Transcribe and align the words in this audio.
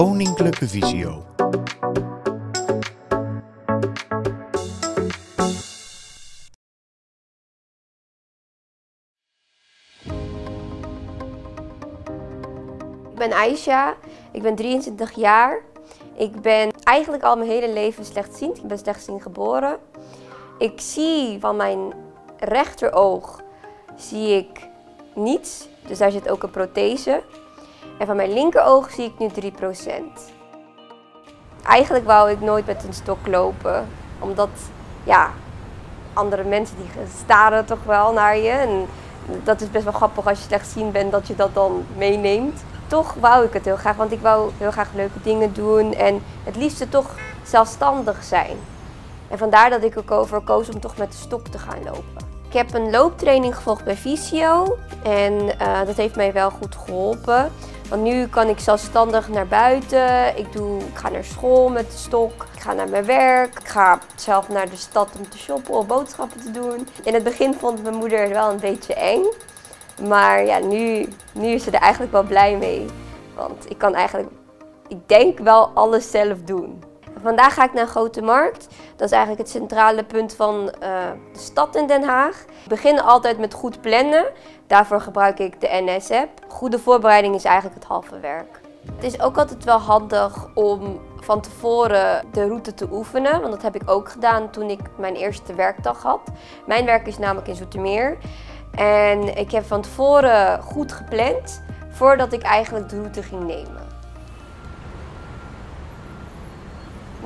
Koninklijke 0.00 0.68
Visio. 0.68 1.24
Ik 13.10 13.16
ben 13.16 13.32
Aisha, 13.32 13.96
ik 14.32 14.42
ben 14.42 14.54
23 14.54 15.12
jaar. 15.12 15.62
Ik 16.14 16.40
ben 16.40 16.70
eigenlijk 16.82 17.22
al 17.22 17.36
mijn 17.36 17.50
hele 17.50 17.72
leven 17.72 18.04
slechtziend. 18.04 18.58
Ik 18.58 18.66
ben 18.66 18.78
slechtziend 18.78 19.22
geboren. 19.22 19.78
Ik 20.58 20.80
zie 20.80 21.40
van 21.40 21.56
mijn 21.56 21.92
rechteroog 22.38 23.42
zie 23.96 24.36
ik 24.36 24.68
niets, 25.14 25.68
dus 25.86 25.98
daar 25.98 26.10
zit 26.10 26.28
ook 26.28 26.42
een 26.42 26.50
prothese. 26.50 27.22
En 28.00 28.06
van 28.06 28.16
mijn 28.16 28.32
linkeroog 28.32 28.90
zie 28.90 29.04
ik 29.04 29.18
nu 29.18 29.50
3%. 29.52 29.54
Eigenlijk 31.62 32.04
wou 32.04 32.30
ik 32.30 32.40
nooit 32.40 32.66
met 32.66 32.84
een 32.84 32.92
stok 32.92 33.26
lopen, 33.26 33.88
omdat 34.18 34.48
ja, 35.04 35.30
andere 36.12 36.44
mensen 36.44 36.76
die 36.76 36.86
staren 37.18 37.64
toch 37.64 37.84
wel 37.84 38.12
naar 38.12 38.36
je. 38.36 38.50
En 38.50 38.86
dat 39.44 39.60
is 39.60 39.70
best 39.70 39.84
wel 39.84 39.92
grappig 39.92 40.26
als 40.26 40.38
je 40.38 40.44
slechtziend 40.44 40.92
bent 40.92 41.12
dat 41.12 41.26
je 41.26 41.36
dat 41.36 41.54
dan 41.54 41.84
meeneemt. 41.96 42.64
Toch 42.86 43.14
wou 43.14 43.44
ik 43.44 43.52
het 43.52 43.64
heel 43.64 43.76
graag, 43.76 43.96
want 43.96 44.12
ik 44.12 44.20
wou 44.20 44.50
heel 44.58 44.70
graag 44.70 44.88
leuke 44.94 45.20
dingen 45.22 45.52
doen 45.52 45.94
en 45.94 46.22
het 46.44 46.56
liefste 46.56 46.88
toch 46.88 47.14
zelfstandig 47.42 48.24
zijn. 48.24 48.56
En 49.28 49.38
vandaar 49.38 49.70
dat 49.70 49.82
ik 49.82 50.10
over 50.10 50.40
koos 50.40 50.68
om 50.68 50.80
toch 50.80 50.96
met 50.96 51.12
de 51.12 51.18
stok 51.18 51.48
te 51.48 51.58
gaan 51.58 51.82
lopen. 51.84 52.28
Ik 52.48 52.56
heb 52.56 52.74
een 52.74 52.90
looptraining 52.90 53.56
gevolgd 53.56 53.84
bij 53.84 53.96
Visio 53.96 54.76
en 55.02 55.32
uh, 55.32 55.78
dat 55.86 55.96
heeft 55.96 56.16
mij 56.16 56.32
wel 56.32 56.50
goed 56.50 56.76
geholpen. 56.76 57.52
Want 57.90 58.02
nu 58.02 58.26
kan 58.26 58.48
ik 58.48 58.58
zelfstandig 58.58 59.28
naar 59.28 59.46
buiten. 59.46 60.36
Ik, 60.36 60.52
doe, 60.52 60.80
ik 60.80 60.96
ga 60.96 61.08
naar 61.08 61.24
school 61.24 61.68
met 61.68 61.90
de 61.90 61.96
stok. 61.96 62.46
Ik 62.54 62.60
ga 62.60 62.72
naar 62.72 62.88
mijn 62.88 63.04
werk. 63.04 63.58
Ik 63.58 63.68
ga 63.68 63.98
zelf 64.16 64.48
naar 64.48 64.70
de 64.70 64.76
stad 64.76 65.08
om 65.18 65.28
te 65.28 65.38
shoppen 65.38 65.74
of 65.74 65.86
boodschappen 65.86 66.40
te 66.40 66.50
doen. 66.50 66.88
In 67.04 67.14
het 67.14 67.22
begin 67.24 67.54
vond 67.54 67.82
mijn 67.82 67.94
moeder 67.94 68.20
het 68.20 68.30
wel 68.30 68.50
een 68.50 68.60
beetje 68.60 68.94
eng. 68.94 69.24
Maar 70.08 70.44
ja, 70.44 70.58
nu, 70.58 71.08
nu 71.32 71.46
is 71.46 71.64
ze 71.64 71.70
er 71.70 71.80
eigenlijk 71.80 72.12
wel 72.12 72.22
blij 72.22 72.56
mee. 72.56 72.86
Want 73.34 73.70
ik 73.70 73.78
kan 73.78 73.94
eigenlijk, 73.94 74.30
ik 74.88 75.08
denk 75.08 75.38
wel 75.38 75.70
alles 75.74 76.10
zelf 76.10 76.38
doen. 76.44 76.82
Vandaag 77.22 77.54
ga 77.54 77.64
ik 77.64 77.72
naar 77.72 77.86
Grote 77.86 78.22
Markt. 78.22 78.66
Dat 78.96 79.06
is 79.06 79.16
eigenlijk 79.16 79.42
het 79.42 79.50
centrale 79.50 80.04
punt 80.04 80.34
van 80.34 80.54
uh, 80.62 80.70
de 81.32 81.38
stad 81.38 81.76
in 81.76 81.86
Den 81.86 82.02
Haag. 82.02 82.44
Ik 82.62 82.68
begin 82.68 83.00
altijd 83.00 83.38
met 83.38 83.54
goed 83.54 83.80
plannen. 83.80 84.24
Daarvoor 84.66 85.00
gebruik 85.00 85.38
ik 85.38 85.60
de 85.60 85.68
NS-app. 85.70 86.30
Goede 86.48 86.78
voorbereiding 86.78 87.34
is 87.34 87.44
eigenlijk 87.44 87.74
het 87.74 87.84
halve 87.84 88.20
werk. 88.20 88.60
Het 88.94 89.04
is 89.04 89.20
ook 89.20 89.36
altijd 89.36 89.64
wel 89.64 89.78
handig 89.78 90.48
om 90.54 91.00
van 91.20 91.40
tevoren 91.40 92.24
de 92.32 92.46
route 92.46 92.74
te 92.74 92.88
oefenen. 92.92 93.40
Want 93.40 93.52
dat 93.52 93.62
heb 93.62 93.74
ik 93.74 93.90
ook 93.90 94.10
gedaan 94.10 94.50
toen 94.50 94.70
ik 94.70 94.80
mijn 94.96 95.14
eerste 95.14 95.54
werkdag 95.54 96.02
had. 96.02 96.20
Mijn 96.66 96.84
werk 96.84 97.06
is 97.06 97.18
namelijk 97.18 97.48
in 97.48 97.54
Zoetermeer. 97.54 98.18
En 98.74 99.36
ik 99.36 99.50
heb 99.50 99.64
van 99.64 99.80
tevoren 99.80 100.62
goed 100.62 100.92
gepland 100.92 101.62
voordat 101.90 102.32
ik 102.32 102.42
eigenlijk 102.42 102.88
de 102.88 102.96
route 102.96 103.22
ging 103.22 103.46
nemen. 103.46 103.99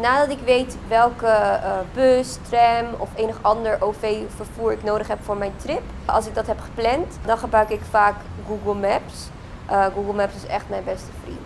Nadat 0.00 0.30
ik 0.30 0.38
weet 0.44 0.76
welke 0.88 1.26
uh, 1.26 1.78
bus, 1.92 2.38
tram 2.48 2.86
of 2.98 3.08
enig 3.14 3.38
ander 3.42 3.82
OV-vervoer 3.82 4.72
ik 4.72 4.82
nodig 4.82 5.08
heb 5.08 5.18
voor 5.22 5.36
mijn 5.36 5.52
trip, 5.56 5.82
als 6.04 6.26
ik 6.26 6.34
dat 6.34 6.46
heb 6.46 6.60
gepland, 6.60 7.18
dan 7.24 7.38
gebruik 7.38 7.70
ik 7.70 7.80
vaak 7.90 8.14
Google 8.46 8.88
Maps. 8.88 9.28
Uh, 9.70 9.84
Google 9.84 10.12
Maps 10.12 10.34
is 10.34 10.46
echt 10.46 10.68
mijn 10.68 10.84
beste 10.84 11.10
vriend. 11.22 11.38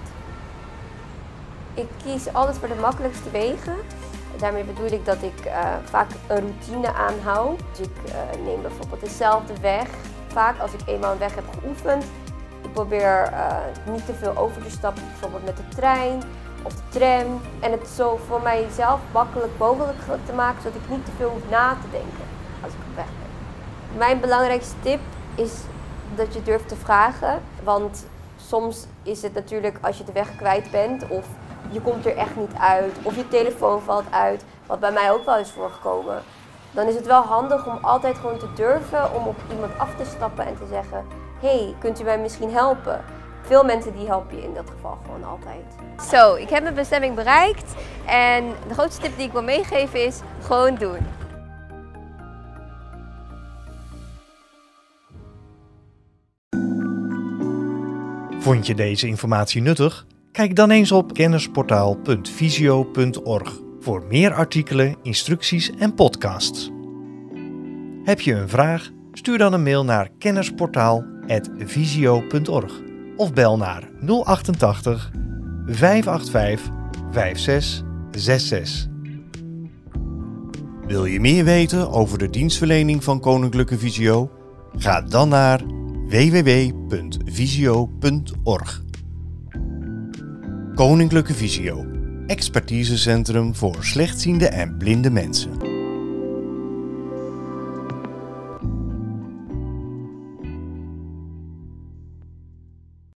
Ik 1.75 1.89
kies 2.05 2.35
altijd 2.35 2.59
voor 2.59 2.69
de 2.69 2.75
makkelijkste 2.75 3.31
wegen. 3.31 3.77
Daarmee 4.37 4.65
bedoel 4.65 4.91
ik 4.93 5.05
dat 5.05 5.23
ik 5.23 5.47
uh, 5.47 5.75
vaak 5.85 6.11
een 6.27 6.37
routine 6.37 6.95
aanhoud. 6.95 7.61
Dus 7.71 7.87
ik 7.87 8.15
neem 8.45 8.63
bijvoorbeeld 8.63 9.01
dezelfde 9.01 9.61
weg. 9.61 9.89
Vaak 10.27 10.59
als 10.59 10.73
ik 10.73 10.81
eenmaal 10.87 11.13
een 11.13 11.19
weg 11.19 11.35
heb 11.35 11.45
geoefend, 11.61 12.05
ik 12.63 12.73
probeer 12.73 13.33
niet 13.91 14.07
te 14.07 14.15
veel 14.15 14.37
over 14.37 14.63
te 14.63 14.71
stappen, 14.71 15.03
bijvoorbeeld 15.07 15.45
met 15.45 15.57
de 15.57 15.69
trein 15.69 16.23
of 16.69 16.75
de 16.75 16.99
tram. 16.99 17.41
En 17.61 17.73
het 17.73 17.89
zo 17.89 18.19
voor 18.27 18.43
mijzelf 18.43 19.01
makkelijk 19.13 19.53
mogelijk 19.59 19.99
te 20.27 20.33
maken, 20.33 20.63
zodat 20.63 20.83
ik 20.83 20.89
niet 20.89 21.05
te 21.05 21.13
veel 21.17 21.31
hoef 21.31 21.51
na 21.51 21.71
te 21.71 21.91
denken 21.91 22.27
als 22.63 22.73
ik 22.73 22.79
op 22.91 22.97
weg 22.97 23.05
ben. 23.05 23.99
Mijn 23.99 24.21
belangrijkste 24.21 24.75
tip 24.83 25.01
is 25.35 25.53
dat 26.15 26.35
je 26.35 26.43
durft 26.43 26.69
te 26.69 26.77
vragen. 26.77 27.41
Want 27.63 28.07
soms 28.37 28.87
is 29.03 29.23
het 29.23 29.35
natuurlijk 29.35 29.79
als 29.81 29.99
je 29.99 30.05
de 30.05 30.13
weg 30.13 30.37
kwijt 30.37 30.71
bent 30.71 31.09
of 31.09 31.27
je 31.71 31.81
komt 31.81 32.07
er 32.07 32.17
echt 32.17 32.37
niet 32.37 32.55
uit 32.59 32.97
of 33.03 33.17
je 33.17 33.29
telefoon 33.29 33.81
valt 33.83 34.11
uit, 34.11 34.45
wat 34.67 34.81
bij 34.81 34.93
mij 34.93 35.13
ook 35.13 35.25
wel 35.25 35.39
is 35.39 35.51
voorgekomen. 35.51 36.23
Dan 36.71 36.87
is 36.87 36.95
het 36.95 37.07
wel 37.07 37.23
handig 37.23 37.67
om 37.67 37.79
altijd 37.81 38.17
gewoon 38.17 38.39
te 38.39 38.53
durven 38.55 39.15
om 39.15 39.27
op 39.27 39.37
iemand 39.51 39.79
af 39.79 39.95
te 39.97 40.05
stappen 40.05 40.47
en 40.47 40.57
te 40.57 40.67
zeggen: 40.71 41.05
hey, 41.41 41.75
kunt 41.79 42.01
u 42.01 42.05
mij 42.05 42.19
misschien 42.19 42.53
helpen? 42.53 43.05
Veel 43.49 43.65
mensen 43.65 43.97
die 43.97 44.07
helpen 44.07 44.37
je 44.37 44.43
in 44.43 44.55
dat 44.55 44.71
geval 44.71 44.99
gewoon 45.05 45.25
altijd. 45.25 45.65
Zo, 46.11 46.35
ik 46.35 46.49
heb 46.49 46.63
mijn 46.63 46.75
bestemming 46.75 47.15
bereikt. 47.15 47.75
En 48.07 48.45
de 48.69 48.75
grootste 48.75 49.03
tip 49.03 49.17
die 49.17 49.27
ik 49.27 49.33
wil 49.33 49.43
meegeven 49.43 50.05
is 50.05 50.21
gewoon 50.43 50.75
doen. 50.75 50.99
Vond 58.39 58.67
je 58.67 58.75
deze 58.75 59.07
informatie 59.07 59.63
nuttig? 59.63 60.07
Kijk 60.33 60.57
dan 60.57 60.71
eens 60.71 60.93
op 60.93 61.15
kennisportaal.visio.org 61.15 63.59
voor 63.81 64.03
meer 64.09 64.35
artikelen, 64.35 64.97
instructies 65.03 65.71
en 65.79 65.95
podcasts. 65.95 66.71
Heb 68.05 68.21
je 68.21 68.35
een 68.35 68.49
vraag? 68.49 68.91
Stuur 69.13 69.39
dan 69.39 69.53
een 69.53 69.63
mail 69.63 69.85
naar 69.85 70.09
kennisportaal.visio.org 70.19 72.88
of 73.19 73.33
bel 73.33 73.57
naar 73.57 73.89
088 74.07 75.11
585 75.67 76.71
5666. 77.13 78.87
Wil 80.87 81.05
je 81.05 81.21
meer 81.21 81.45
weten 81.45 81.91
over 81.91 82.19
de 82.19 82.31
dienstverlening 82.31 83.05
van 83.05 83.21
Koninklijke 83.21 83.79
Visio? 83.79 84.31
Ga 84.77 85.01
dan 85.01 85.29
naar 85.29 85.63
www.visio.org. 86.09 87.13
Koninklijke 90.75 91.35
Visio, 91.35 91.87
expertisecentrum 92.27 93.55
voor 93.55 93.77
slechtziende 93.81 94.49
en 94.49 94.77
blinde 94.77 95.11
mensen. 95.11 95.68